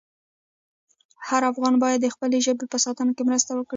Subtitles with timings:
[1.27, 3.69] هر افغان باید د خپلې ژبې په ساتنه کې مرسته وکړي.